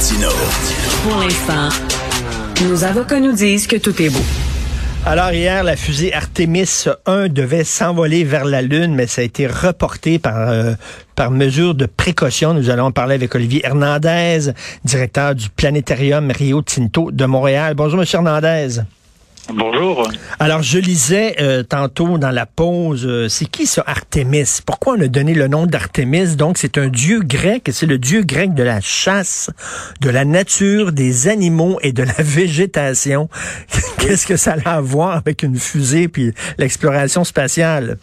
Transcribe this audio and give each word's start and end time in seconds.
Martino. 0.00 0.30
Pour 1.02 1.18
l'instant, 1.18 1.68
nos 2.66 2.84
avocats 2.84 3.20
nous 3.20 3.32
disent 3.32 3.66
que 3.66 3.76
tout 3.76 4.00
est 4.00 4.08
beau. 4.08 4.22
Alors 5.04 5.30
hier, 5.32 5.62
la 5.62 5.76
fusée 5.76 6.14
Artemis 6.14 6.86
1 7.04 7.28
devait 7.28 7.64
s'envoler 7.64 8.24
vers 8.24 8.46
la 8.46 8.62
Lune, 8.62 8.94
mais 8.94 9.06
ça 9.06 9.20
a 9.20 9.24
été 9.24 9.46
reporté 9.46 10.18
par, 10.18 10.48
euh, 10.48 10.72
par 11.16 11.30
mesure 11.30 11.74
de 11.74 11.84
précaution. 11.84 12.54
Nous 12.54 12.70
allons 12.70 12.86
en 12.86 12.92
parler 12.92 13.14
avec 13.14 13.34
Olivier 13.34 13.60
Hernandez, 13.62 14.52
directeur 14.86 15.34
du 15.34 15.50
planétarium 15.50 16.30
Rio 16.30 16.62
Tinto 16.62 17.10
de 17.10 17.26
Montréal. 17.26 17.74
Bonjour, 17.74 17.98
Monsieur 17.98 18.20
Hernandez. 18.20 18.80
Bonjour. 19.52 20.08
Alors, 20.38 20.62
je 20.62 20.78
lisais 20.78 21.34
euh, 21.40 21.62
tantôt 21.62 22.18
dans 22.18 22.30
la 22.30 22.46
pause, 22.46 23.06
euh, 23.06 23.28
c'est 23.28 23.46
qui 23.50 23.66
ce 23.66 23.80
Artémis? 23.86 24.60
Pourquoi 24.64 24.94
on 24.96 25.00
a 25.00 25.08
donné 25.08 25.34
le 25.34 25.48
nom 25.48 25.66
d'Artémis? 25.66 26.36
Donc, 26.36 26.56
c'est 26.58 26.78
un 26.78 26.88
dieu 26.88 27.20
grec, 27.22 27.68
c'est 27.72 27.86
le 27.86 27.98
dieu 27.98 28.22
grec 28.22 28.54
de 28.54 28.62
la 28.62 28.80
chasse, 28.80 29.50
de 30.00 30.10
la 30.10 30.24
nature, 30.24 30.92
des 30.92 31.28
animaux 31.28 31.78
et 31.82 31.92
de 31.92 32.02
la 32.04 32.12
végétation. 32.18 33.28
Qu'est-ce 33.98 34.26
que 34.26 34.36
ça 34.36 34.56
a 34.64 34.76
à 34.76 34.80
voir 34.80 35.16
avec 35.16 35.42
une 35.42 35.56
fusée 35.56 36.08
puis 36.08 36.32
l'exploration 36.58 37.24
spatiale? 37.24 37.98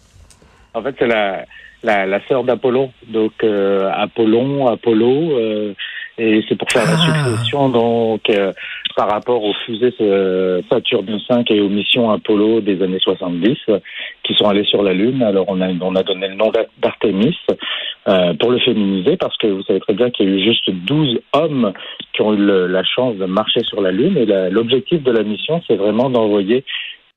En 0.74 0.82
fait, 0.82 0.94
c'est 0.98 1.06
la, 1.06 1.44
la, 1.82 2.06
la 2.06 2.26
sœur 2.28 2.44
d'Apollon. 2.44 2.92
Donc, 3.08 3.32
euh, 3.42 3.90
Apollon, 3.94 4.66
Apollo, 4.68 5.38
et 6.20 6.44
c'est 6.48 6.56
pour 6.56 6.68
faire 6.70 6.84
la 6.84 6.96
Ah. 6.98 7.24
succession, 7.30 7.68
donc, 7.68 8.22
euh, 8.28 8.52
par 8.96 9.10
rapport 9.10 9.42
aux 9.42 9.54
fusées 9.64 9.94
euh, 10.00 10.60
Saturne 10.70 11.18
5 11.28 11.50
et 11.50 11.60
aux 11.60 11.68
missions 11.68 12.10
Apollo 12.10 12.60
des 12.60 12.82
années 12.82 12.98
70 13.00 13.56
euh, 13.68 13.78
qui 14.24 14.34
sont 14.34 14.48
allées 14.48 14.64
sur 14.64 14.82
la 14.82 14.92
Lune. 14.92 15.22
Alors, 15.22 15.46
on 15.48 15.60
a, 15.60 15.68
on 15.80 15.94
a 15.94 16.02
donné 16.02 16.28
le 16.28 16.34
nom 16.34 16.50
d'Ar- 16.50 16.66
d'Artemis 16.80 17.36
euh, 18.08 18.34
pour 18.34 18.50
le 18.50 18.58
féminiser 18.58 19.16
parce 19.16 19.36
que 19.36 19.46
vous 19.46 19.62
savez 19.62 19.80
très 19.80 19.94
bien 19.94 20.10
qu'il 20.10 20.28
y 20.28 20.32
a 20.32 20.36
eu 20.36 20.44
juste 20.44 20.70
12 20.70 21.20
hommes 21.32 21.72
qui 22.12 22.22
ont 22.22 22.34
eu 22.34 22.68
la 22.68 22.84
chance 22.84 23.16
de 23.16 23.26
marcher 23.26 23.60
sur 23.64 23.80
la 23.80 23.90
Lune. 23.92 24.16
Et 24.16 24.26
l'objectif 24.50 25.02
de 25.02 25.12
la 25.12 25.22
mission, 25.22 25.62
c'est 25.66 25.76
vraiment 25.76 26.10
d'envoyer 26.10 26.64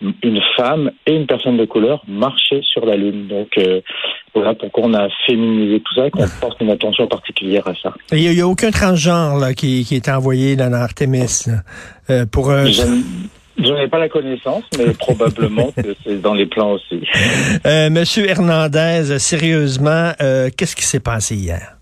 une 0.01 0.41
femme 0.57 0.91
et 1.05 1.15
une 1.15 1.27
personne 1.27 1.57
de 1.57 1.65
couleur 1.65 2.03
marcher 2.07 2.61
sur 2.63 2.85
la 2.85 2.95
Lune. 2.95 3.27
Donc 3.27 3.49
euh, 3.57 3.81
voilà 4.33 4.53
pourquoi 4.53 4.85
on 4.85 4.93
a 4.93 5.07
féminisé 5.25 5.79
tout 5.81 5.93
ça 5.93 6.07
et 6.07 6.11
qu'on 6.11 6.27
porte 6.39 6.59
une 6.61 6.71
attention 6.71 7.07
particulière 7.07 7.67
à 7.67 7.73
ça. 7.75 7.93
Il 8.11 8.29
n'y 8.29 8.41
a, 8.41 8.47
aucun 8.47 8.71
transgenre 8.71 9.37
là, 9.39 9.53
qui, 9.53 9.85
qui 9.85 9.95
est 9.95 10.09
envoyé 10.09 10.55
dans 10.55 10.71
Artemis 10.73 11.43
là, 11.47 11.61
euh, 12.09 12.25
pour... 12.25 12.49
euh, 12.49 12.65
Je 12.65 12.81
je 13.57 13.73
n'ai 13.73 13.87
pas 13.87 13.99
la 13.99 14.09
connaissance, 14.09 14.63
mais 14.77 14.93
probablement 14.99 15.71
que 15.71 15.95
c'est 16.03 16.19
dans 16.21 16.33
les 16.33 16.45
plans 16.45 16.71
aussi. 16.71 17.05
Euh, 17.65 17.89
Monsieur 17.89 18.27
Hernandez, 18.27 19.19
sérieusement, 19.19 20.13
euh, 20.21 20.49
qu'est-ce 20.55 20.75
qui 20.75 20.83
s'est 20.83 20.99
passé 21.01 21.35
hier? 21.35 21.77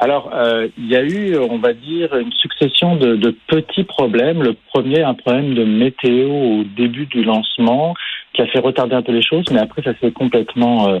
Alors, 0.00 0.30
euh, 0.32 0.68
il 0.78 0.86
y 0.86 0.94
a 0.96 1.02
eu, 1.02 1.36
on 1.38 1.58
va 1.58 1.72
dire, 1.72 2.16
une 2.16 2.32
succession 2.32 2.94
de, 2.96 3.16
de 3.16 3.34
petits 3.48 3.82
problèmes. 3.82 4.42
Le 4.42 4.54
premier, 4.72 5.02
un 5.02 5.14
problème 5.14 5.54
de 5.54 5.64
météo 5.64 6.30
au 6.30 6.64
début 6.64 7.06
du 7.06 7.24
lancement 7.24 7.94
qui 8.32 8.42
a 8.42 8.46
fait 8.46 8.60
retarder 8.60 8.94
un 8.94 9.02
peu 9.02 9.10
les 9.10 9.22
choses, 9.22 9.46
mais 9.50 9.58
après 9.58 9.82
ça 9.82 9.92
s'est 10.00 10.12
complètement, 10.12 10.88
euh, 10.88 10.98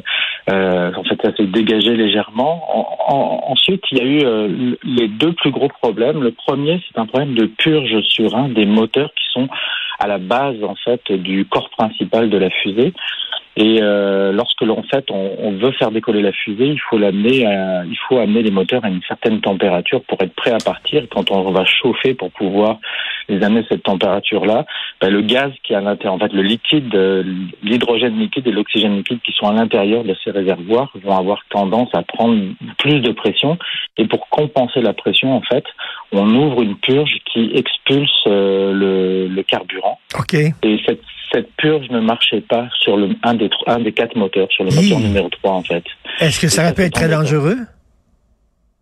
euh, 0.50 0.90
en 0.96 1.04
fait, 1.04 1.20
ça 1.22 1.32
s'est 1.36 1.46
dégagé 1.46 1.94
légèrement. 1.94 2.64
En- 3.08 3.14
en- 3.14 3.52
ensuite, 3.52 3.82
il 3.92 3.98
y 3.98 4.00
a 4.00 4.04
eu 4.04 4.24
euh, 4.24 4.74
les 4.82 5.06
deux 5.06 5.32
plus 5.32 5.52
gros 5.52 5.68
problèmes. 5.68 6.20
Le 6.20 6.32
premier, 6.32 6.82
c'est 6.88 6.98
un 6.98 7.06
problème 7.06 7.34
de 7.34 7.46
purge 7.46 8.00
sur 8.02 8.34
un 8.34 8.48
des 8.48 8.66
moteurs 8.66 9.10
qui 9.14 9.24
sont 9.32 9.48
à 10.00 10.08
la 10.08 10.18
base 10.18 10.62
en 10.64 10.74
fait 10.74 11.12
du 11.12 11.44
corps 11.44 11.70
principal 11.70 12.30
de 12.30 12.38
la 12.38 12.50
fusée. 12.50 12.92
Et 13.60 13.80
euh, 13.82 14.30
lorsque 14.30 14.62
l'on 14.62 14.84
fait, 14.84 15.04
on, 15.10 15.32
on 15.40 15.50
veut 15.52 15.72
faire 15.72 15.90
décoller 15.90 16.22
la 16.22 16.30
fusée, 16.30 16.68
il 16.68 16.80
faut 16.88 16.96
l'amener, 16.96 17.44
à- 17.44 17.82
il 17.84 17.96
faut 18.08 18.18
amener 18.18 18.42
les 18.42 18.52
moteurs 18.52 18.84
à 18.84 18.88
une 18.88 19.02
certaine 19.08 19.40
température 19.40 20.00
pour 20.04 20.16
être 20.22 20.32
prêt 20.34 20.52
à 20.52 20.58
partir. 20.64 21.02
Quand 21.10 21.32
on 21.32 21.50
va 21.50 21.64
chauffer 21.64 22.14
pour 22.14 22.30
pouvoir 22.30 22.78
les 23.28 23.42
amener 23.42 23.60
à 23.60 23.68
cette 23.68 23.82
température-là, 23.82 24.64
ben, 25.00 25.10
le 25.10 25.22
gaz 25.22 25.50
qui 25.64 25.72
est 25.72 25.76
à 25.76 25.80
l'intérieur, 25.80 26.14
en 26.14 26.18
fait, 26.20 26.32
le 26.32 26.42
liquide, 26.42 26.94
euh, 26.94 27.24
l'hydrogène 27.64 28.16
liquide 28.16 28.46
et 28.46 28.52
l'oxygène 28.52 28.96
liquide 28.96 29.18
qui 29.24 29.32
sont 29.32 29.46
à 29.48 29.52
l'intérieur 29.52 30.04
de 30.04 30.14
ces 30.22 30.30
réservoirs 30.30 30.90
vont 31.02 31.16
avoir 31.18 31.40
tendance 31.50 31.88
à 31.94 32.02
prendre 32.02 32.40
plus 32.78 33.00
de 33.00 33.10
pression. 33.10 33.58
Et 33.96 34.06
pour 34.06 34.28
compenser 34.28 34.80
la 34.80 34.92
pression, 34.92 35.34
en 35.34 35.42
fait, 35.42 35.64
on 36.12 36.30
ouvre 36.32 36.62
une 36.62 36.76
purge 36.76 37.16
qui 37.32 37.50
expulse 37.54 38.08
euh, 38.28 38.72
le, 38.72 39.26
le 39.26 39.42
carburant. 39.42 39.98
OK. 40.16 40.34
Et 40.62 40.80
cette 40.86 41.02
purge 41.58 41.88
ne 41.90 42.00
marchait 42.00 42.40
pas 42.40 42.68
sur 42.80 42.96
le, 42.96 43.10
un, 43.22 43.34
des, 43.34 43.48
tro- 43.50 43.64
un 43.66 43.80
des 43.80 43.92
quatre 43.92 44.16
moteurs, 44.16 44.48
sur 44.50 44.64
le 44.64 44.70
moteur 44.70 44.98
numéro 45.00 45.28
3 45.28 45.52
en 45.52 45.62
fait. 45.62 45.84
Est-ce 46.20 46.40
que 46.40 46.48
ça 46.48 46.72
c'est 46.74 46.82
être 46.86 46.92
très 46.94 47.08
dangereux? 47.08 47.56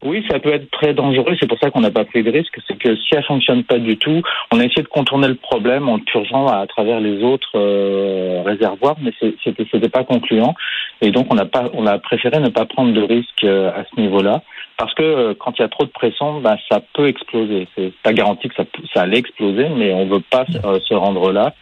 Oui, 0.04 0.22
ça 0.30 0.38
peut 0.38 0.52
être 0.52 0.70
très 0.70 0.92
dangereux, 0.92 1.34
c'est 1.40 1.48
pour 1.48 1.58
ça 1.58 1.70
qu'on 1.70 1.80
n'a 1.80 1.90
pas 1.90 2.04
pris 2.04 2.22
de 2.22 2.30
risque, 2.30 2.56
c'est 2.68 2.76
que 2.78 2.94
si 2.96 3.14
elle 3.14 3.24
fonctionne 3.24 3.64
pas 3.64 3.78
du 3.78 3.96
tout, 3.96 4.22
on 4.52 4.60
a 4.60 4.64
essayé 4.64 4.82
de 4.82 4.88
contourner 4.88 5.26
le 5.26 5.34
problème 5.36 5.88
en 5.88 5.98
purgeant 5.98 6.46
à, 6.48 6.66
travers 6.66 7.00
les 7.00 7.22
autres 7.24 7.52
euh, 7.56 8.42
réservoirs, 8.44 8.96
mais 9.02 9.10
c'était 9.42 9.66
c'était 9.72 9.88
pas 9.88 10.04
concluant, 10.04 10.54
et 11.00 11.10
donc 11.10 11.26
on 11.32 11.38
a 11.38 11.46
pas, 11.46 11.64
on 11.72 11.86
a 11.86 11.98
préféré 11.98 12.38
ne 12.40 12.50
pas 12.50 12.66
prendre 12.66 12.92
de 12.92 13.00
risque 13.02 13.42
euh, 13.44 13.70
à 13.70 13.84
ce 13.92 13.98
niveau-là, 14.00 14.42
parce 14.76 14.92
que 14.94 15.02
euh, 15.02 15.34
quand 15.36 15.58
il 15.58 15.62
y 15.62 15.64
a 15.64 15.68
trop 15.68 15.84
de 15.86 15.90
pression, 15.90 16.40
bah, 16.40 16.56
ça 16.70 16.82
peut 16.92 17.08
exploser. 17.08 17.66
C'est 17.74 17.92
pas 18.02 18.12
garanti 18.12 18.48
que 18.48 18.54
ça, 18.54 18.64
peut- 18.66 18.82
ça 18.92 19.00
allait 19.02 19.18
exploser, 19.18 19.66
mais 19.70 19.94
on 19.94 20.06
veut 20.06 20.20
pas 20.30 20.44
se 20.46 20.94
rendre 20.94 21.32
là, 21.32 21.54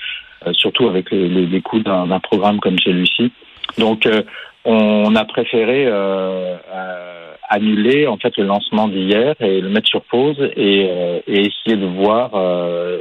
surtout 0.52 0.88
avec 0.88 1.10
les, 1.10 1.60
coûts 1.60 1.80
d'un 1.80 2.20
programme 2.20 2.60
comme 2.60 2.78
celui-ci. 2.78 3.32
Donc 3.78 4.06
euh, 4.06 4.22
on 4.64 5.14
a 5.14 5.24
préféré 5.24 5.86
euh, 5.86 6.56
euh, 6.72 7.34
annuler 7.48 8.06
en 8.06 8.16
fait 8.16 8.36
le 8.36 8.44
lancement 8.44 8.88
d'hier 8.88 9.34
et 9.40 9.60
le 9.60 9.68
mettre 9.68 9.88
sur 9.88 10.02
pause 10.02 10.36
et, 10.56 10.88
euh, 10.90 11.20
essayer 11.26 11.76
de 11.76 11.86
voir 11.86 12.30
euh, 12.34 13.00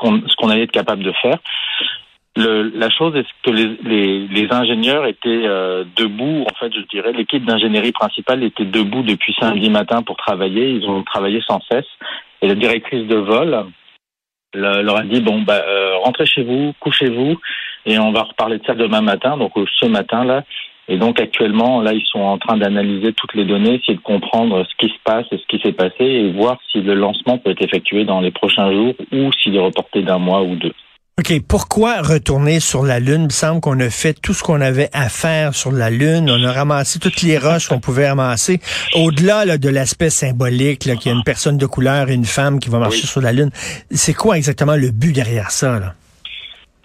ce 0.00 0.36
qu'on 0.36 0.48
allait 0.48 0.64
être 0.64 0.72
capable 0.72 1.02
de 1.02 1.12
faire. 1.22 1.38
La 2.36 2.88
chose 2.90 3.16
est 3.16 3.26
que 3.42 3.50
les, 3.50 4.48
ingénieurs 4.52 5.06
étaient 5.06 5.28
euh, 5.44 5.84
debout, 5.96 6.44
en 6.48 6.54
fait, 6.60 6.72
je 6.72 6.82
dirais, 6.82 7.12
l'équipe 7.12 7.44
d'ingénierie 7.44 7.90
principale 7.90 8.44
était 8.44 8.64
debout 8.64 9.02
depuis 9.02 9.34
samedi 9.40 9.68
matin 9.70 10.02
pour 10.02 10.16
travailler. 10.16 10.70
Ils 10.70 10.86
ont 10.86 11.02
travaillé 11.02 11.40
sans 11.44 11.60
cesse. 11.68 11.88
Et 12.40 12.46
la 12.46 12.54
directrice 12.54 13.08
de 13.08 13.16
vol 13.16 13.64
le- 14.54 14.82
leur 14.82 14.96
a 14.96 15.02
dit 15.02 15.20
bon, 15.20 15.42
bah, 15.42 15.62
euh, 15.66 15.96
rentrez 16.04 16.26
chez 16.26 16.42
vous, 16.42 16.72
couchez-vous, 16.80 17.38
et 17.86 17.98
on 17.98 18.12
va 18.12 18.22
reparler 18.22 18.58
de 18.58 18.64
ça 18.64 18.74
demain 18.74 19.00
matin. 19.00 19.36
Donc 19.36 19.56
euh, 19.56 19.64
ce 19.80 19.86
matin 19.86 20.24
là. 20.24 20.44
Et 20.90 20.96
donc 20.96 21.20
actuellement, 21.20 21.82
là, 21.82 21.92
ils 21.92 22.06
sont 22.06 22.20
en 22.20 22.38
train 22.38 22.56
d'analyser 22.56 23.12
toutes 23.12 23.34
les 23.34 23.44
données, 23.44 23.74
essayer 23.74 23.96
de 23.96 24.00
comprendre 24.00 24.64
ce 24.64 24.74
qui 24.78 24.90
se 24.90 24.98
passe 25.04 25.26
et 25.30 25.36
ce 25.36 25.46
qui 25.46 25.60
s'est 25.62 25.74
passé, 25.74 26.02
et 26.02 26.32
voir 26.32 26.58
si 26.72 26.80
le 26.80 26.94
lancement 26.94 27.36
peut 27.36 27.50
être 27.50 27.62
effectué 27.62 28.04
dans 28.04 28.20
les 28.22 28.30
prochains 28.30 28.72
jours 28.72 28.94
ou 29.12 29.30
s'il 29.32 29.54
est 29.54 29.60
reporté 29.60 30.02
d'un 30.02 30.18
mois 30.18 30.42
ou 30.42 30.56
deux. 30.56 30.72
OK. 31.18 31.40
Pourquoi 31.48 32.00
retourner 32.00 32.60
sur 32.60 32.84
la 32.84 33.00
Lune? 33.00 33.22
Il 33.22 33.24
me 33.24 33.28
semble 33.30 33.60
qu'on 33.60 33.78
a 33.80 33.90
fait 33.90 34.14
tout 34.14 34.34
ce 34.34 34.42
qu'on 34.44 34.60
avait 34.60 34.88
à 34.92 35.08
faire 35.08 35.52
sur 35.54 35.72
la 35.72 35.90
Lune. 35.90 36.30
On 36.30 36.44
a 36.44 36.52
ramassé 36.52 37.00
toutes 37.00 37.22
les 37.22 37.38
roches 37.38 37.66
qu'on 37.68 37.80
pouvait 37.80 38.08
ramasser. 38.08 38.60
Au-delà 38.94 39.44
là, 39.44 39.58
de 39.58 39.68
l'aspect 39.68 40.10
symbolique, 40.10 40.84
là, 40.84 40.94
qu'il 40.94 41.10
y 41.10 41.14
a 41.14 41.16
une 41.16 41.24
personne 41.24 41.58
de 41.58 41.66
couleur 41.66 42.08
et 42.08 42.14
une 42.14 42.24
femme 42.24 42.60
qui 42.60 42.68
va 42.68 42.78
marcher 42.78 43.00
Oui. 43.02 43.08
sur 43.08 43.20
la 43.20 43.32
Lune, 43.32 43.50
c'est 43.90 44.14
quoi 44.14 44.36
exactement 44.36 44.76
le 44.76 44.90
but 44.92 45.12
derrière 45.12 45.50
ça? 45.50 45.80
Là? 45.80 45.94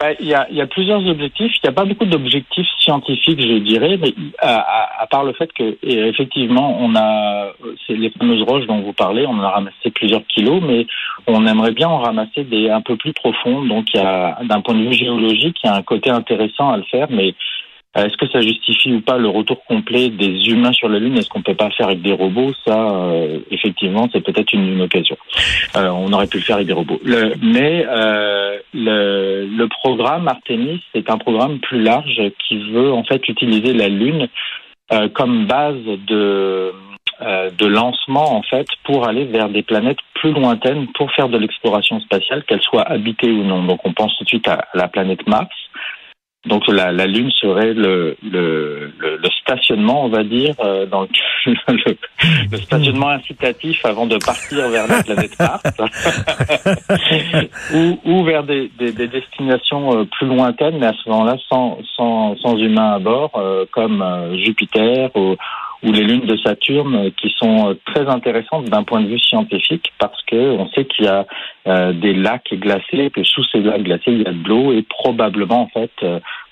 Ben, 0.03 0.17
Il 0.19 0.27
y, 0.27 0.33
a, 0.33 0.67
plusieurs 0.67 1.05
objectifs. 1.07 1.53
Il 1.55 1.59
n'y 1.63 1.69
a 1.69 1.71
pas 1.71 1.85
beaucoup 1.85 2.03
d'objectifs 2.03 2.67
scientifiques, 2.77 3.39
je 3.39 3.59
dirais, 3.59 3.97
mais 3.97 4.13
à, 4.37 5.07
part 5.09 5.23
le 5.23 5.31
fait 5.31 5.49
que 5.53 5.77
effectivement, 5.81 6.77
on 6.77 6.93
a 6.97 7.53
c'est 7.87 7.93
les 7.93 8.09
fameuses 8.09 8.41
roches 8.41 8.67
dont 8.67 8.81
vous 8.81 8.91
parlez, 8.91 9.25
on 9.25 9.31
en 9.31 9.43
a 9.43 9.51
ramassé 9.51 9.91
plusieurs 9.95 10.25
kilos, 10.27 10.61
mais 10.61 10.87
on 11.27 11.47
aimerait 11.47 11.71
bien 11.71 11.87
en 11.87 11.99
ramasser 11.99 12.43
des 12.43 12.69
un 12.69 12.81
peu 12.81 12.97
plus 12.97 13.13
profondes. 13.13 13.69
Donc, 13.69 13.93
d'un 13.93 14.61
point 14.61 14.75
de 14.75 14.83
vue 14.83 14.93
géologique, 14.93 15.55
il 15.63 15.67
y 15.67 15.69
a 15.69 15.75
un 15.75 15.83
côté 15.83 16.09
intéressant 16.09 16.71
à 16.71 16.77
le 16.77 16.83
faire, 16.83 17.07
mais 17.09 17.33
euh, 17.95 18.05
est-ce 18.05 18.17
que 18.17 18.27
ça 18.27 18.41
justifie 18.41 18.91
ou 18.91 19.01
pas 19.01 19.17
le 19.17 19.29
retour 19.29 19.63
complet 19.65 20.09
des 20.09 20.49
humains 20.49 20.71
sur 20.73 20.89
la 20.89 20.97
Lune? 20.97 21.17
Est-ce 21.17 21.29
qu'on 21.29 21.43
peut 21.43 21.53
pas 21.53 21.65
le 21.67 21.73
faire 21.73 21.87
avec 21.87 22.01
des 22.01 22.11
robots? 22.11 22.51
Ça, 22.65 22.89
euh, 22.91 23.39
effectivement, 23.51 24.09
c'est 24.11 24.21
peut-être 24.21 24.51
une, 24.53 24.81
occasion. 24.81 25.15
Euh, 25.75 25.89
on 25.89 26.11
aurait 26.11 26.25
pu 26.25 26.37
le 26.37 26.43
faire 26.43 26.55
avec 26.55 26.67
des 26.67 26.73
robots. 26.73 26.99
Mais 27.41 27.85
le, 28.73 29.45
le 29.45 29.67
programme 29.67 30.27
Artemis, 30.27 30.83
c'est 30.93 31.09
un 31.09 31.17
programme 31.17 31.59
plus 31.59 31.81
large 31.81 32.21
qui 32.47 32.57
veut 32.71 32.91
en 32.91 33.03
fait 33.03 33.27
utiliser 33.27 33.73
la 33.73 33.89
Lune 33.89 34.27
euh, 34.91 35.09
comme 35.09 35.45
base 35.45 35.83
de 36.07 36.73
euh, 37.21 37.51
de 37.51 37.67
lancement 37.67 38.35
en 38.35 38.41
fait 38.41 38.67
pour 38.83 39.07
aller 39.07 39.25
vers 39.25 39.47
des 39.47 39.61
planètes 39.61 39.99
plus 40.15 40.31
lointaines 40.31 40.87
pour 40.93 41.11
faire 41.11 41.29
de 41.29 41.37
l'exploration 41.37 41.99
spatiale, 41.99 42.43
qu'elle 42.43 42.61
soit 42.61 42.81
habitée 42.81 43.31
ou 43.31 43.43
non. 43.43 43.63
Donc 43.63 43.79
on 43.85 43.93
pense 43.93 44.17
tout 44.17 44.23
de 44.23 44.29
suite 44.29 44.47
à 44.47 44.65
la 44.73 44.87
planète 44.87 45.25
Mars. 45.27 45.55
Donc 46.45 46.67
la, 46.67 46.91
la 46.91 47.07
Lune 47.07 47.31
serait 47.31 47.73
le, 47.73 48.17
le, 48.21 48.91
le, 48.99 49.15
le 49.17 49.29
stationnement, 49.41 50.05
on 50.05 50.09
va 50.09 50.25
dire, 50.25 50.53
euh, 50.59 50.85
dans 50.85 51.03
le, 51.03 51.53
le, 52.51 52.57
stationnement 52.57 53.09
incitatif 53.09 53.85
avant 53.85 54.05
de 54.05 54.17
partir 54.17 54.67
vers 54.69 54.85
la 54.87 55.03
planète 55.03 55.39
Mars, 55.39 55.63
ou, 57.73 57.97
ou 58.03 58.23
vers 58.25 58.43
des, 58.43 58.69
des, 58.77 58.91
des 58.91 59.07
destinations 59.07 59.97
euh, 59.97 60.03
plus 60.03 60.27
lointaines, 60.27 60.79
mais 60.79 60.87
à 60.87 60.93
ce 60.93 61.09
moment-là 61.09 61.37
sans, 61.47 61.77
sans, 61.95 62.35
sans 62.37 62.57
humains 62.57 62.95
à 62.95 62.99
bord, 62.99 63.31
euh, 63.35 63.65
comme 63.71 64.01
euh, 64.01 64.37
Jupiter 64.37 65.15
ou, 65.15 65.37
ou 65.83 65.91
les 65.91 66.03
lunes 66.03 66.25
de 66.25 66.37
Saturne 66.37 67.11
qui 67.11 67.33
sont 67.37 67.77
très 67.85 68.07
intéressantes 68.07 68.65
d'un 68.65 68.83
point 68.83 69.01
de 69.01 69.07
vue 69.07 69.19
scientifique 69.19 69.91
parce 69.99 70.21
que 70.23 70.35
on 70.35 70.69
sait 70.69 70.85
qu'il 70.85 71.05
y 71.05 71.07
a 71.07 71.25
des 71.93 72.13
lacs 72.13 72.53
glacés 72.53 73.09
que 73.09 73.23
sous 73.23 73.43
ces 73.45 73.59
lacs 73.59 73.83
glacés 73.83 74.11
il 74.11 74.21
y 74.21 74.27
a 74.27 74.31
de 74.31 74.47
l'eau 74.47 74.71
et 74.71 74.83
probablement 74.83 75.61
en 75.63 75.67
fait 75.67 75.91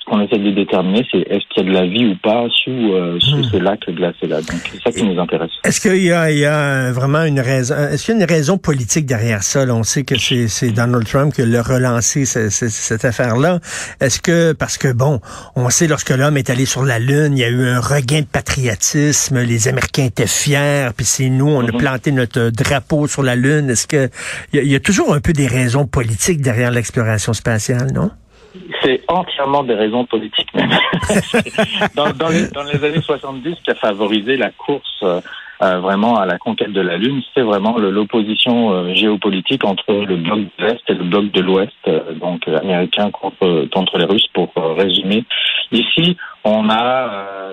ce 0.02 0.10
qu'on 0.10 0.22
essaie 0.22 0.40
de 0.40 0.52
déterminer, 0.52 1.06
c'est 1.12 1.20
est-ce 1.20 1.46
qu'il 1.50 1.64
y 1.64 1.68
a 1.68 1.70
de 1.70 1.74
la 1.74 1.86
vie 1.86 2.08
ou 2.08 2.16
pas 2.16 2.48
sous, 2.64 2.72
euh, 2.72 3.20
sous 3.20 3.38
hmm. 3.38 3.44
ces 3.52 3.60
lacs 3.60 3.88
glacés-là. 3.88 4.38
Donc, 4.38 4.62
c'est 4.72 4.82
ça 4.82 4.92
qui 4.92 5.04
nous 5.04 5.20
intéresse. 5.20 5.52
Est-ce 5.64 5.80
qu'il 5.80 6.04
y 6.04 6.12
a, 6.12 6.32
il 6.32 6.40
y 6.40 6.46
a 6.46 6.92
vraiment 6.92 7.24
une 7.24 7.40
raison, 7.40 7.76
est-ce 7.76 8.06
qu'il 8.06 8.16
y 8.16 8.18
a 8.18 8.24
une 8.24 8.30
raison 8.30 8.58
politique 8.58 9.06
derrière 9.06 9.44
ça? 9.44 9.62
on 9.70 9.84
sait 9.84 10.04
que 10.04 10.16
c'est 10.18 10.72
Donald 10.72 11.06
Trump 11.06 11.34
qui 11.34 11.42
a 11.42 11.62
relancé 11.62 12.26
cette 12.26 13.06
affaire-là. 13.06 13.60
Est-ce 14.00 14.20
que, 14.20 14.54
parce 14.54 14.78
que 14.78 14.92
bon, 14.92 15.20
on 15.56 15.70
sait 15.70 15.88
lorsque 15.88 16.10
l'homme 16.10 16.38
est 16.38 16.50
allé 16.50 16.66
sur 16.66 16.84
la 16.84 16.98
Lune, 16.98 17.38
il 17.38 17.40
y 17.40 17.44
a 17.44 17.50
eu 17.50 17.68
un 17.68 17.80
regain 17.80 18.22
de 18.22 18.26
patriotisme, 18.26 19.40
les 19.40 19.68
Américains 19.68 20.06
étaient 20.06 20.28
fiers, 20.28 20.90
puis 20.98 21.06
c'est 21.06 21.30
nous, 21.30 21.48
on 21.48 21.62
a 21.62 21.64
mm-hmm. 21.66 21.78
planté 21.78 22.12
notre 22.12 22.50
drapeau 22.50 23.08
sur 23.08 23.22
la 23.22 23.36
Lune. 23.36 23.70
Est-ce 23.70 23.88
que, 23.88 24.10
il 24.52 24.68
y 24.68 24.76
a 24.76 24.80
toujours 24.80 25.14
un 25.14 25.20
peu 25.20 25.34
des 25.34 25.48
raisons 25.48 25.86
politiques 25.86 26.42
derrière 26.42 26.72
l'exploration 26.72 27.34
spatiale, 27.34 27.92
non? 27.94 28.10
C'est 28.84 29.02
entièrement 29.08 29.64
des 29.64 29.76
raisons 29.76 30.06
politiques 30.06 30.50
dans, 31.96 32.10
dans, 32.12 32.30
les, 32.30 32.48
dans, 32.48 32.64
les, 32.64 32.84
années 32.84 33.02
70, 33.02 33.56
qui 33.64 33.72
a 33.72 33.76
favorisé 33.76 34.38
la 34.38 34.50
course 34.52 35.00
euh, 35.04 35.22
vraiment 35.62 36.18
à 36.18 36.26
la 36.26 36.38
conquête 36.38 36.72
de 36.72 36.82
la 36.82 36.98
Lune, 36.98 37.22
c'est 37.36 37.42
vraiment 37.42 37.78
l'opposition 37.78 38.72
euh, 38.72 38.94
géopolitique 38.96 39.64
entre 39.64 39.94
le 39.94 40.18
bloc 40.18 40.40
de 40.40 40.66
l'Est 40.66 40.82
et 40.88 40.94
le 40.96 41.04
bloc 41.04 41.32
de 41.32 41.42
l'Ouest, 41.42 41.72
euh, 41.88 42.14
donc 42.14 42.48
américain 42.48 43.12
contre, 43.12 43.68
contre 43.72 43.98
les 44.00 44.06
Russes, 44.06 44.28
pour 44.34 44.52
résumer. 44.56 45.24
Ici, 45.72 46.18
on 46.44 46.70
a 46.70 47.52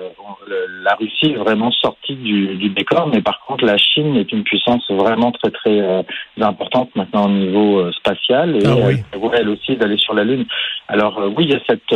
la 0.83 0.95
Russie 0.95 1.33
est 1.33 1.37
vraiment 1.37 1.71
sortie 1.71 2.15
du, 2.15 2.55
du, 2.55 2.69
décor, 2.69 3.07
mais 3.13 3.21
par 3.21 3.41
contre, 3.41 3.63
la 3.63 3.77
Chine 3.77 4.15
est 4.15 4.31
une 4.31 4.43
puissance 4.43 4.89
vraiment 4.89 5.31
très 5.31 5.51
très 5.51 6.03
importante 6.41 6.89
maintenant 6.95 7.25
au 7.25 7.29
niveau 7.29 7.91
spatial 7.91 8.55
et 8.55 8.65
ah 8.65 8.89
elle 8.89 9.19
elle 9.33 9.49
aussi 9.49 9.75
d'aller 9.75 9.97
sur 9.97 10.15
la 10.15 10.23
Lune. 10.23 10.45
Alors 10.87 11.21
oui, 11.37 11.45
il 11.45 11.51
y 11.51 11.55
a 11.55 11.59
cette 11.67 11.93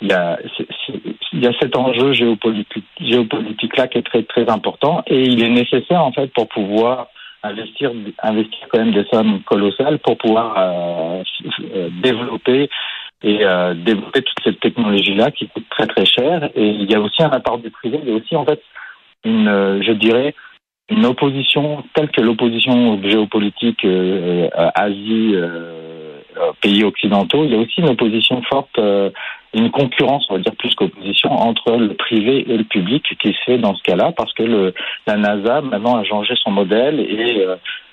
il 0.00 0.08
y 0.08 0.12
a, 0.12 0.38
il 1.32 1.44
y 1.44 1.46
a 1.46 1.52
cet 1.60 1.76
enjeu 1.76 2.12
géopolitique, 2.12 2.84
géopolitique 3.00 3.76
là 3.76 3.86
qui 3.88 3.98
est 3.98 4.02
très 4.02 4.22
très 4.22 4.48
important 4.48 5.02
et 5.06 5.22
il 5.22 5.42
est 5.42 5.50
nécessaire 5.50 6.02
en 6.02 6.12
fait 6.12 6.32
pour 6.32 6.48
pouvoir 6.48 7.08
investir 7.42 7.92
investir 8.22 8.58
quand 8.70 8.78
même 8.78 8.92
des 8.92 9.04
sommes 9.12 9.42
colossales 9.42 9.98
pour 10.00 10.16
pouvoir 10.18 10.54
euh, 10.58 11.22
euh, 11.74 11.88
développer 12.02 12.68
et 13.22 13.44
euh, 13.44 13.74
développer 13.74 14.22
toute 14.22 14.42
cette 14.44 14.60
technologie 14.60 15.14
là 15.14 15.30
qui 15.30 15.48
coûte 15.48 15.66
très 15.70 15.86
très 15.86 16.06
cher. 16.06 16.50
Et 16.54 16.68
il 16.68 16.90
y 16.90 16.94
a 16.94 17.00
aussi 17.00 17.22
un 17.22 17.30
apport 17.30 17.58
du 17.58 17.70
privé 17.70 18.00
il 18.02 18.08
y 18.08 18.12
a 18.12 18.16
aussi 18.16 18.36
en 18.36 18.44
fait 18.44 18.62
une 19.24 19.82
je 19.82 19.92
dirais 19.92 20.34
une 20.88 21.06
opposition 21.06 21.84
telle 21.94 22.10
que 22.10 22.20
l'opposition 22.20 23.00
géopolitique 23.02 23.86
Asie 24.74 25.34
pays 26.60 26.84
occidentaux 26.84 27.44
il 27.44 27.52
y 27.52 27.54
a 27.54 27.58
aussi 27.58 27.80
une 27.80 27.90
opposition 27.90 28.40
forte 28.42 28.78
une 29.52 29.70
concurrence, 29.70 30.26
on 30.30 30.34
va 30.34 30.40
dire 30.40 30.54
plus 30.56 30.74
qu'opposition, 30.74 31.30
entre 31.32 31.72
le 31.76 31.94
privé 31.94 32.44
et 32.48 32.56
le 32.56 32.64
public 32.64 33.04
qui 33.20 33.32
se 33.32 33.38
fait 33.44 33.58
dans 33.58 33.74
ce 33.74 33.82
cas-là, 33.82 34.12
parce 34.16 34.32
que 34.34 34.44
le, 34.44 34.74
la 35.06 35.16
NASA 35.16 35.60
maintenant 35.60 35.96
a 35.96 36.04
changé 36.04 36.34
son 36.36 36.52
modèle 36.52 37.00
et 37.00 37.46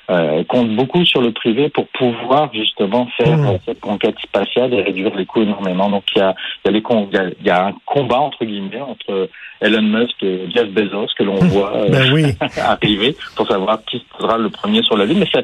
euh, 0.09 0.39
euh, 0.39 0.43
compte 0.45 0.73
beaucoup 0.75 1.05
sur 1.05 1.21
le 1.21 1.31
privé 1.31 1.69
pour 1.69 1.87
pouvoir 1.89 2.49
justement 2.53 3.07
faire 3.17 3.37
mmh. 3.37 3.59
cette 3.65 3.79
conquête 3.79 4.15
spatiale 4.19 4.73
et 4.73 4.81
réduire 4.81 5.15
les 5.15 5.25
coûts 5.25 5.41
énormément. 5.41 5.89
Donc 5.89 6.03
il 6.15 6.19
y 6.19 6.21
a, 6.21 6.35
il 6.63 6.67
y 6.67 6.69
a, 6.69 6.71
les, 6.71 6.83
il 6.89 7.13
y 7.13 7.17
a, 7.17 7.23
il 7.39 7.45
y 7.45 7.49
a 7.49 7.65
un 7.67 7.73
combat 7.85 8.19
entre 8.19 8.45
guillemets 8.45 8.81
entre 8.81 9.29
Elon 9.61 9.81
Musk 9.81 10.21
et 10.21 10.49
Jeff 10.53 10.69
Bezos 10.69 11.07
que 11.17 11.23
l'on 11.23 11.41
mmh. 11.41 11.47
voit 11.47 11.75
euh, 11.75 11.89
ben 11.89 12.13
oui. 12.13 12.25
arriver 12.57 13.15
pour 13.35 13.47
savoir 13.47 13.79
qui 13.85 14.03
sera 14.19 14.37
le 14.37 14.49
premier 14.49 14.81
sur 14.83 14.97
la 14.97 15.05
Lune. 15.05 15.19
Mais 15.19 15.29
ça, 15.33 15.41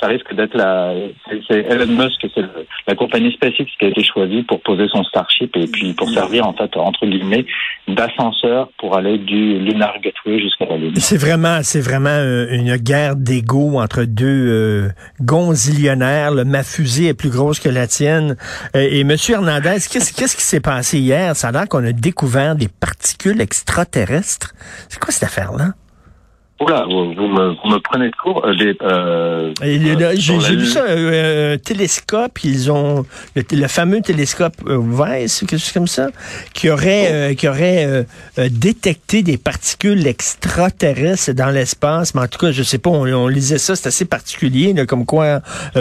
ça 0.00 0.06
risque 0.06 0.34
d'être 0.34 0.54
la, 0.54 0.92
c'est 1.48 1.60
Elon 1.60 1.86
Musk, 1.86 2.26
c'est 2.34 2.44
la 2.86 2.94
compagnie 2.94 3.32
SpaceX 3.32 3.66
qui 3.78 3.86
a 3.86 3.88
été 3.88 4.04
choisie 4.04 4.42
pour 4.42 4.60
poser 4.60 4.86
son 4.88 5.02
Starship 5.04 5.56
et 5.56 5.66
puis 5.66 5.92
pour 5.94 6.08
servir 6.10 6.46
en 6.46 6.52
fait 6.52 6.76
entre 6.76 7.06
guillemets 7.06 7.46
d'ascenseur 7.88 8.68
pour 8.78 8.96
aller 8.96 9.18
du 9.18 9.58
Lunar 9.58 9.94
Gateway 10.00 10.40
jusqu'à 10.40 10.66
la 10.66 10.76
Lune. 10.76 10.96
C'est 10.96 11.20
vraiment, 11.20 11.60
c'est 11.62 11.80
vraiment 11.80 12.10
euh, 12.10 12.46
une 12.50 12.76
guerre 12.76 13.16
d'ego 13.16 13.78
entre 13.78 14.03
deux 14.06 14.48
euh, 14.48 14.88
gonzillionnaires. 15.20 16.32
Ma 16.44 16.62
fusée 16.62 17.08
est 17.08 17.14
plus 17.14 17.30
grosse 17.30 17.60
que 17.60 17.68
la 17.68 17.86
tienne. 17.86 18.36
Euh, 18.76 18.88
et 18.90 19.04
Monsieur 19.04 19.34
Hernandez, 19.34 19.78
qu'est-ce 19.90 20.36
qui 20.36 20.42
s'est 20.42 20.60
passé 20.60 20.98
hier? 20.98 21.36
Ça 21.36 21.48
a 21.48 21.52
l'air 21.52 21.68
qu'on 21.68 21.84
a 21.84 21.92
découvert 21.92 22.56
des 22.56 22.68
particules 22.68 23.40
extraterrestres. 23.40 24.54
C'est 24.88 24.98
quoi 24.98 25.12
cette 25.12 25.24
affaire 25.24 25.52
là 25.52 25.74
Oula, 26.60 26.84
vous, 26.88 27.12
vous, 27.14 27.26
me, 27.26 27.48
vous 27.48 27.68
me 27.68 27.78
prenez 27.80 28.10
de 28.10 28.14
court. 28.14 28.46
Euh, 28.46 28.54
euh, 28.82 29.52
euh 29.60 30.14
J'ai 30.16 30.38
vu 30.38 30.66
ça, 30.66 30.84
euh, 30.84 31.54
un 31.54 31.58
télescope, 31.58 32.44
ils 32.44 32.70
ont 32.70 33.04
le, 33.34 33.66
fameux 33.66 34.00
télescope 34.00 34.54
Weiss, 34.64 35.40
quelque 35.40 35.58
chose 35.58 35.72
comme 35.72 35.88
ça, 35.88 36.10
qui 36.52 36.70
aurait, 36.70 37.32
oh. 37.32 37.34
qui 37.34 37.48
aurait 37.48 38.06
détecté 38.50 39.24
des 39.24 39.36
particules 39.36 40.06
extraterrestres 40.06 41.32
dans 41.32 41.50
l'espace. 41.50 42.14
Mais 42.14 42.20
en 42.20 42.28
tout 42.28 42.38
cas, 42.38 42.52
je 42.52 42.62
sais 42.62 42.78
pas, 42.78 42.90
on, 42.90 43.26
lisait 43.26 43.58
ça, 43.58 43.74
c'est 43.74 43.88
assez 43.88 44.04
particulier, 44.04 44.74
comme 44.86 45.06
quoi 45.06 45.40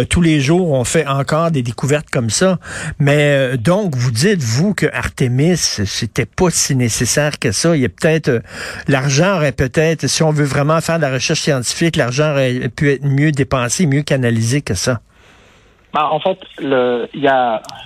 tous 0.09 0.21
les 0.21 0.39
jours 0.39 0.71
on 0.71 0.83
fait 0.85 1.05
encore 1.05 1.51
des 1.51 1.61
découvertes 1.61 2.09
comme 2.11 2.31
ça. 2.31 2.57
Mais 2.97 3.59
donc, 3.59 3.95
vous 3.95 4.11
dites 4.11 4.41
vous 4.41 4.73
que 4.73 4.87
Artemis, 4.91 5.57
c'était 5.57 6.25
pas 6.25 6.49
si 6.49 6.75
nécessaire 6.75 7.37
que 7.37 7.51
ça. 7.51 7.75
Il 7.75 7.83
y 7.83 7.85
a 7.85 7.89
peut-être 7.89 8.41
l'argent 8.87 9.35
aurait 9.35 9.51
peut-être, 9.51 10.07
si 10.07 10.23
on 10.23 10.31
veut 10.31 10.45
vraiment 10.45 10.62
faire 10.81 10.97
de 10.97 11.01
la 11.01 11.13
recherche 11.13 11.39
scientifique, 11.39 11.95
l'argent 11.95 12.31
aurait 12.31 12.69
pu 12.69 12.89
être 12.91 13.05
mieux 13.05 13.31
dépensé, 13.31 13.85
mieux 13.85 14.03
canalisé 14.03 14.61
que 14.61 14.73
ça? 14.73 14.99
Bah, 15.93 16.09
en 16.11 16.19
fait, 16.19 16.39
je 16.59 17.07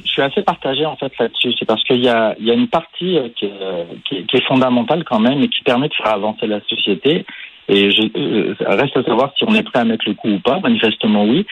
suis 0.05 0.21
assez 0.21 0.41
partagé 0.41 0.85
en 0.85 0.95
fait 0.95 1.11
là-dessus. 1.19 1.53
C'est 1.59 1.65
parce 1.65 1.83
qu'il 1.83 2.01
y 2.01 2.07
a, 2.07 2.35
une 2.39 2.69
partie 2.69 3.17
euh, 3.17 3.27
qui, 3.35 3.45
est, 3.45 4.23
qui, 4.25 4.37
est 4.37 4.47
fondamentale 4.47 5.03
quand 5.03 5.19
même 5.19 5.41
et 5.41 5.49
qui 5.49 5.61
permet 5.63 5.89
de 5.89 5.93
faire 5.93 6.13
avancer 6.13 6.47
la 6.47 6.61
société. 6.69 7.25
Et 7.67 7.91
je, 7.91 8.03
euh, 8.17 8.55
reste 8.61 8.95
à 8.95 9.03
savoir 9.03 9.33
si 9.37 9.43
on 9.45 9.53
est 9.53 9.63
prêt 9.63 9.79
à 9.79 9.83
mettre 9.83 10.07
le 10.07 10.13
coup 10.13 10.29
ou 10.29 10.39
pas. 10.39 10.59
Manifestement, 10.61 11.25
oui. 11.25 11.45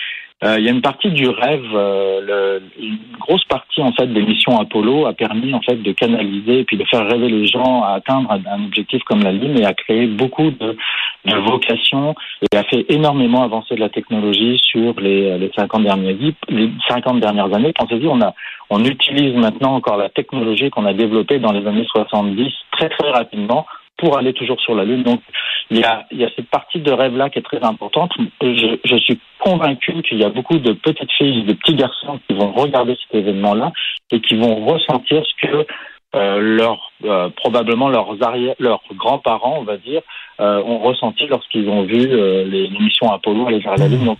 Euh, 0.45 0.59
il 0.59 0.65
y 0.65 0.67
a 0.67 0.71
une 0.71 0.81
partie 0.81 1.09
du 1.09 1.27
rêve, 1.27 1.65
euh, 1.73 2.59
une 2.77 2.97
grosse 3.19 3.43
partie 3.45 3.81
en 3.81 3.91
fait 3.93 4.05
des 4.05 4.21
missions 4.21 4.59
Apollo 4.59 5.07
a 5.07 5.13
permis 5.13 5.51
en 5.55 5.61
fait 5.61 5.81
de 5.81 5.91
canaliser 5.91 6.59
et 6.59 6.63
puis 6.65 6.77
de 6.77 6.83
faire 6.85 7.07
rêver 7.07 7.29
les 7.29 7.47
gens 7.47 7.83
à 7.83 7.93
atteindre 7.93 8.29
un 8.31 8.65
objectif 8.65 9.01
comme 9.05 9.23
la 9.23 9.31
Lune 9.31 9.57
et 9.59 9.65
a 9.65 9.73
créé 9.73 10.05
beaucoup 10.05 10.51
de, 10.51 10.77
de 11.25 11.35
vocations 11.49 12.13
et 12.41 12.57
a 12.57 12.63
fait 12.63 12.85
énormément 12.89 13.43
avancer 13.43 13.73
de 13.73 13.79
la 13.79 13.89
technologie 13.89 14.59
sur 14.63 14.99
les, 14.99 15.35
les 15.39 15.51
50 15.55 15.81
dernières 15.81 16.15
les 16.49 16.69
50 16.89 17.19
dernières 17.19 17.51
années. 17.51 17.73
Pensez-y, 17.73 18.05
on 18.07 18.21
a 18.21 18.33
on 18.69 18.83
utilise 18.83 19.35
maintenant 19.35 19.75
encore 19.75 19.97
la 19.97 20.09
technologie 20.09 20.69
qu'on 20.69 20.85
a 20.85 20.93
développée 20.93 21.39
dans 21.39 21.53
les 21.53 21.65
années 21.65 21.87
70 21.91 22.51
très 22.71 22.89
très 22.89 23.09
rapidement 23.09 23.65
pour 23.97 24.17
aller 24.17 24.33
toujours 24.33 24.59
sur 24.61 24.75
la 24.75 24.83
Lune. 24.83 25.03
Donc, 25.03 25.21
il 25.69 25.79
y 25.79 25.83
a, 25.83 26.05
il 26.11 26.19
y 26.19 26.25
a 26.25 26.29
cette 26.35 26.49
partie 26.49 26.79
de 26.79 26.91
rêve-là 26.91 27.29
qui 27.29 27.39
est 27.39 27.43
très 27.43 27.63
importante. 27.63 28.11
Je, 28.41 28.77
je 28.83 28.95
suis 28.97 29.19
convaincu 29.39 30.01
qu'il 30.03 30.19
y 30.19 30.23
a 30.23 30.29
beaucoup 30.29 30.57
de 30.59 30.73
petites 30.73 31.11
filles, 31.11 31.43
de 31.43 31.53
petits 31.53 31.75
garçons 31.75 32.19
qui 32.27 32.35
vont 32.35 32.51
regarder 32.51 32.97
cet 33.03 33.21
événement-là 33.21 33.71
et 34.11 34.19
qui 34.21 34.35
vont 34.35 34.65
ressentir 34.65 35.23
ce 35.25 35.47
que 35.47 35.67
euh, 36.15 36.39
leur, 36.39 36.91
euh, 37.03 37.29
probablement 37.35 37.89
leurs 37.89 38.21
arrière, 38.23 38.55
leurs 38.59 38.81
grands-parents, 38.93 39.57
on 39.59 39.63
va 39.63 39.77
dire, 39.77 40.01
euh, 40.39 40.61
ont 40.63 40.79
ressenti 40.79 41.27
lorsqu'ils 41.27 41.67
ont 41.67 41.83
vu 41.83 42.07
euh, 42.09 42.45
les, 42.45 42.69
missions 42.69 43.11
Apollo 43.11 43.47
aller 43.47 43.59
vers 43.59 43.75
la 43.75 43.87
Lune. 43.87 44.05
Donc 44.05 44.19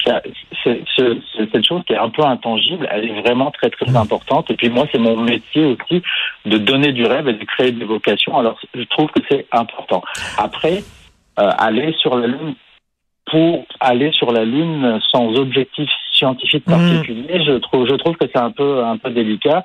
c'est 0.64 0.84
cette 0.94 1.66
chose 1.66 1.82
qui 1.88 1.94
est 1.94 1.98
un 1.98 2.10
peu 2.10 2.24
intangible, 2.24 2.88
elle 2.92 3.06
est 3.06 3.22
vraiment 3.22 3.50
très 3.52 3.70
très 3.70 3.96
importante. 3.96 4.52
Et 4.52 4.56
puis 4.56 4.70
moi, 4.70 4.86
c'est 4.92 5.00
mon 5.00 5.18
métier 5.18 5.66
aussi 5.66 6.04
de 6.46 6.58
donner 6.58 6.92
du 6.92 7.06
rêve 7.06 7.28
et 7.28 7.34
de 7.34 7.46
créer 7.46 7.72
des 7.72 7.86
vocations. 7.86 8.38
Alors 8.38 8.60
je 8.74 8.84
trouve 8.84 9.10
que 9.12 9.22
c'est 9.30 9.48
important. 9.52 10.04
Après, 10.38 10.84
aller 11.38 11.94
sur 12.00 12.18
la 12.18 12.28
Lune 12.28 12.56
pour 13.26 13.66
aller 13.80 14.12
sur 14.12 14.32
la 14.32 14.46
Lune 14.46 15.00
sans 15.12 15.34
objectif 15.36 15.90
scientifique 16.12 16.68
mmh. 16.68 16.72
particulier, 16.72 17.44
je 17.44 17.54
trouve, 17.54 17.88
je 17.88 17.96
trouve 17.96 18.16
que 18.16 18.26
c'est 18.28 18.42
un 18.42 18.52
peu, 18.52 18.84
un 18.84 18.98
peu 18.98 19.10
délicat. 19.10 19.64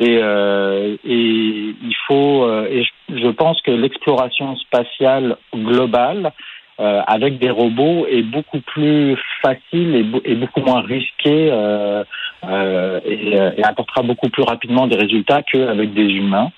Et, 0.00 0.18
euh, 0.22 0.96
et 1.04 1.74
il 1.82 1.94
faut, 2.06 2.44
euh, 2.44 2.68
et 2.70 2.84
je, 3.08 3.28
pense 3.28 3.60
que 3.62 3.72
l'exploration 3.72 4.56
spatiale 4.56 5.36
globale 5.52 6.32
euh, 6.80 7.00
avec 7.08 7.40
des 7.40 7.50
robots 7.50 8.06
est 8.06 8.22
beaucoup 8.22 8.60
plus 8.60 9.16
facile 9.42 9.96
et, 10.24 10.34
beaucoup 10.36 10.60
moins 10.60 10.80
risquée 10.80 11.50
euh, 11.50 12.04
euh, 12.44 13.00
et, 13.04 13.34
et, 13.34 13.64
apportera 13.64 14.02
beaucoup 14.02 14.28
plus 14.28 14.44
rapidement 14.44 14.86
des 14.86 14.94
résultats 14.94 15.42
qu'avec 15.42 15.92
des 15.92 16.06
humains. 16.06 16.52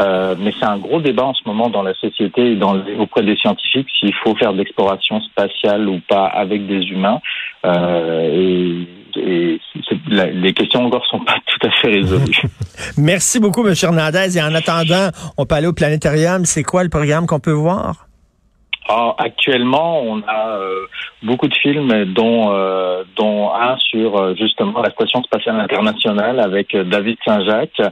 mais 0.00 0.52
c'est 0.58 0.64
un 0.64 0.78
gros 0.78 1.00
débat 1.02 1.26
en 1.26 1.34
ce 1.34 1.42
moment 1.44 1.68
dans 1.68 1.82
la 1.82 1.92
société 1.92 2.52
et 2.52 2.56
dans, 2.56 2.82
auprès 2.98 3.22
des 3.22 3.36
scientifiques 3.36 3.88
s'il 3.98 4.14
faut 4.14 4.34
faire 4.36 4.54
de 4.54 4.58
l'exploration 4.58 5.20
spatiale 5.20 5.86
ou 5.90 6.00
pas 6.08 6.24
avec 6.24 6.66
des 6.66 6.82
humains. 6.86 7.20
et 7.66 8.88
et 9.16 9.60
les 10.08 10.52
questions 10.52 10.84
encore 10.84 11.04
sont 11.06 11.20
pas 11.20 11.36
tout 11.46 11.66
à 11.66 11.70
fait 11.80 11.88
résolues. 11.88 12.42
Merci 12.98 13.40
beaucoup, 13.40 13.66
M. 13.66 13.74
Hernandez. 13.80 14.38
Et 14.38 14.42
en 14.42 14.54
attendant, 14.54 15.10
on 15.36 15.46
peut 15.46 15.54
aller 15.54 15.66
au 15.66 15.72
planétarium. 15.72 16.44
C'est 16.44 16.62
quoi 16.62 16.82
le 16.82 16.90
programme 16.90 17.26
qu'on 17.26 17.40
peut 17.40 17.52
voir? 17.52 18.06
Alors, 18.88 19.16
actuellement, 19.18 20.00
on 20.00 20.22
a 20.28 20.58
euh, 20.58 20.86
beaucoup 21.22 21.48
de 21.48 21.54
films, 21.54 22.04
dont 22.04 22.52
euh, 22.52 23.02
dont 23.16 23.52
un 23.52 23.76
sur 23.78 24.16
euh, 24.16 24.34
justement 24.36 24.80
la 24.80 24.90
station 24.90 25.22
spatiale 25.24 25.58
internationale 25.58 26.38
avec 26.38 26.76
David 26.76 27.18
Saint-Jacques, 27.24 27.82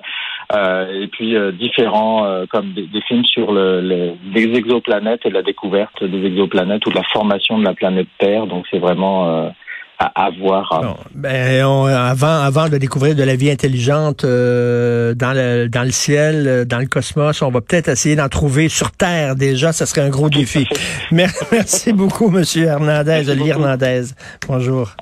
et 0.53 1.09
puis 1.09 1.35
différents 1.55 2.45
comme 2.51 2.75
des, 2.75 2.87
des, 2.87 3.01
films 3.01 3.25
sur 3.25 3.51
le, 3.51 3.81
les 3.81 4.57
exoplanètes 4.57 5.25
et 5.25 5.31
la 5.31 5.43
découverte 5.43 6.05
des 6.05 6.27
exoplanètes 6.27 6.87
ou 6.87 6.91
la 6.91 7.03
formation 7.13 7.59
de 7.59 7.65
la 7.65 7.75
planète 7.75 8.07
Terre. 8.19 8.47
Donc 8.47 8.67
c'est 8.71 8.79
vraiment 8.79 9.51
à, 9.99 10.31
voir. 10.39 10.99
ben, 11.15 11.65
avant, 11.65 12.41
avant 12.41 12.69
de 12.69 12.79
découvrir 12.79 13.15
de 13.15 13.23
la 13.23 13.37
vie 13.37 13.51
intelligente 13.51 14.25
euh, 14.25 15.15
dans, 15.15 15.33
le, 15.33 15.69
dans 15.69 15.83
le 15.83 15.91
ciel, 15.91 16.47
euh, 16.47 16.65
dans 16.65 16.79
le 16.79 16.87
cosmos, 16.87 17.43
on 17.43 17.51
va 17.51 17.61
peut-être 17.61 17.89
essayer 17.89 18.17
d'en 18.17 18.29
trouver 18.29 18.69
sur 18.69 18.91
Terre 18.91 19.37
déjà. 19.37 19.73
Ça 19.73 19.87
serait 19.87 20.03
un 20.03 20.11
gros 20.11 20.31
défi. 20.31 20.67
Merci 21.11 21.93
beaucoup, 21.93 22.29
Monsieur 22.29 22.65
Hernandez, 22.65 23.29
Olivier 23.29 23.51
Hernandez. 23.51 24.05
Bonjour. 24.49 24.95